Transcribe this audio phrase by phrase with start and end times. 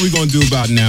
[0.00, 0.88] what we gonna do about now,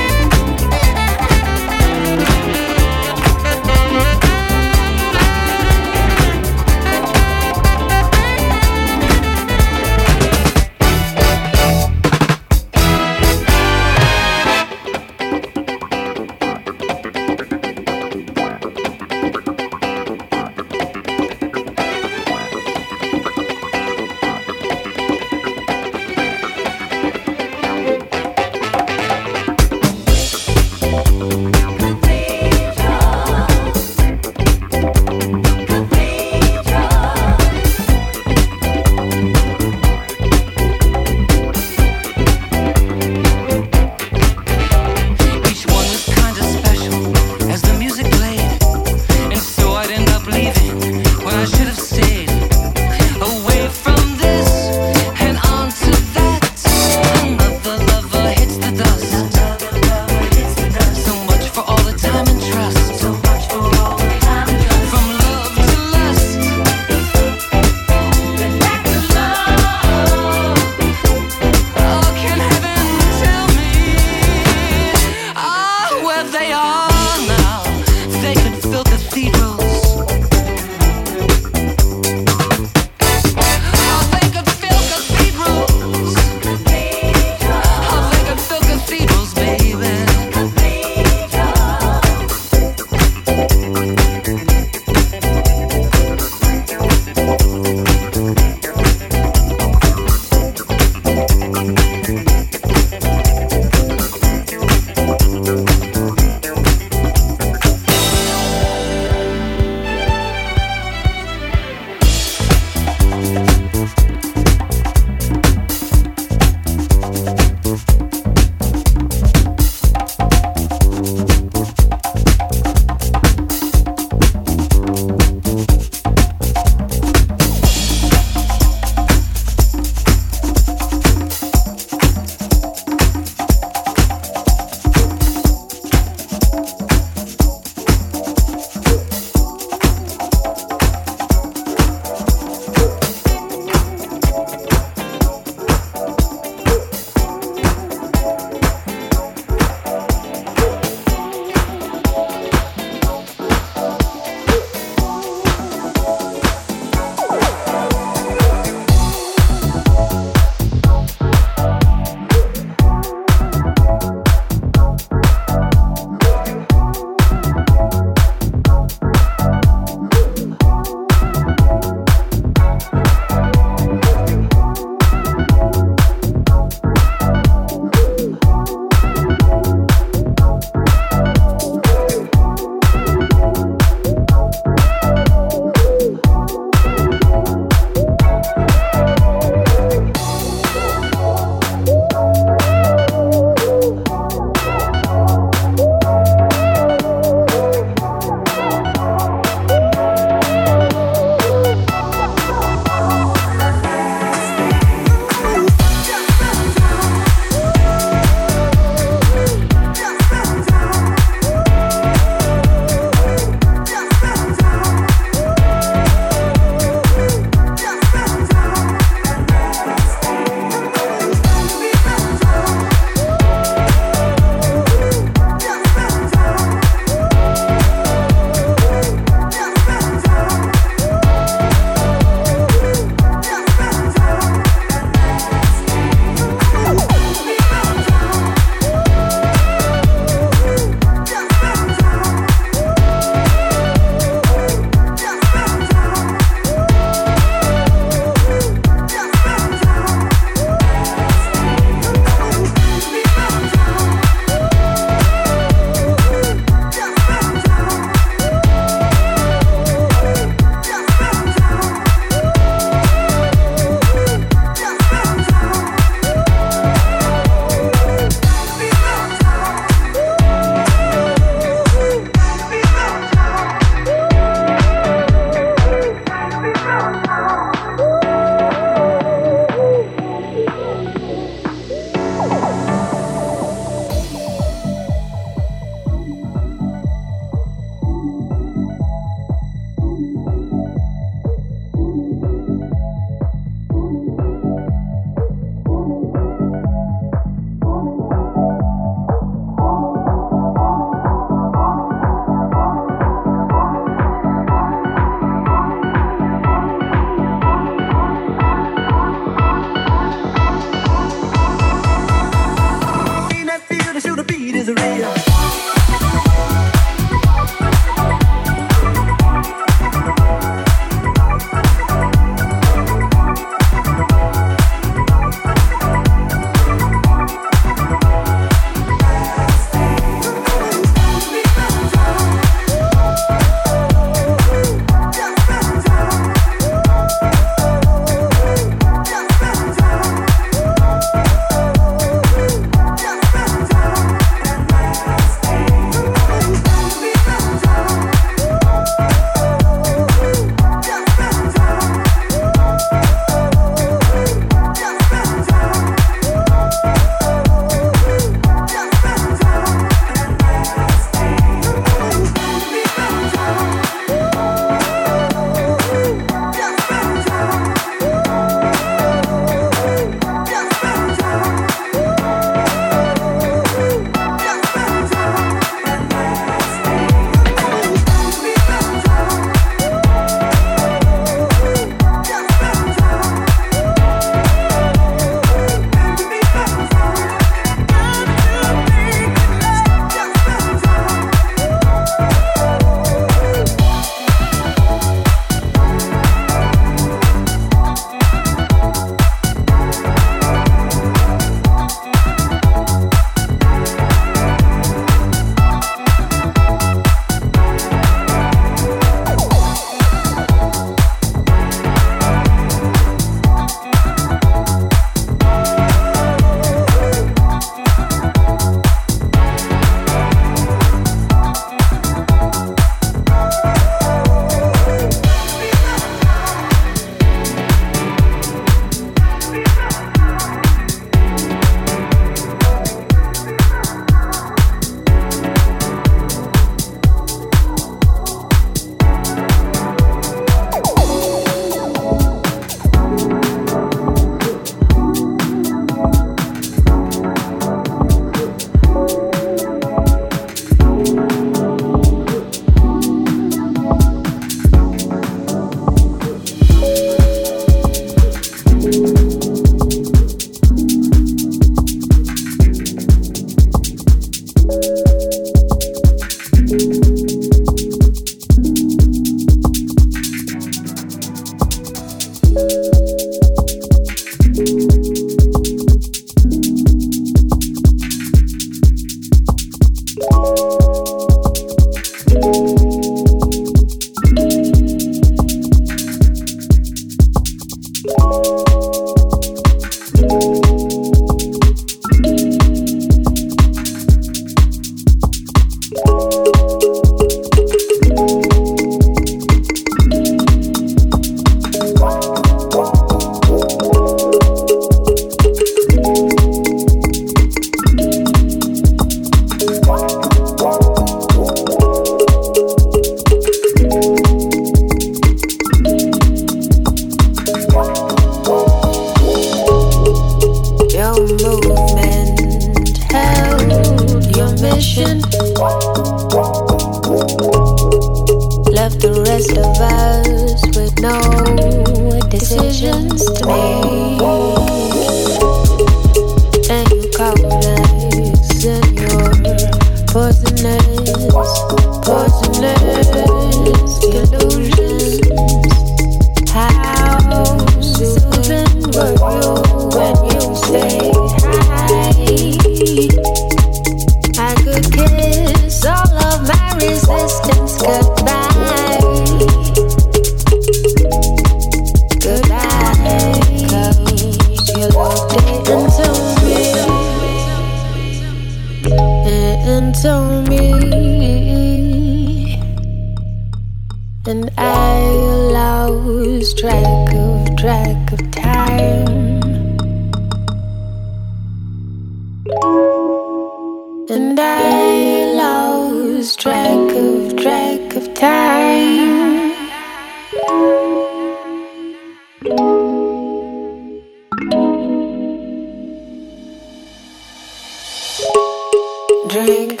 [599.54, 600.00] drink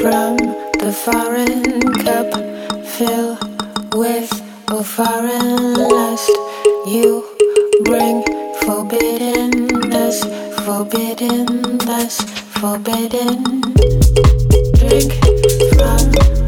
[0.00, 0.36] from
[0.78, 2.30] the foreign cup
[2.86, 3.36] fill
[3.98, 4.30] with
[4.68, 6.30] a foreign lust.
[6.86, 7.26] You
[7.82, 8.22] bring
[8.62, 10.22] forbiddenness
[10.62, 12.14] forbiddenness
[12.60, 13.42] forbidden
[14.78, 15.10] drink
[15.74, 16.41] from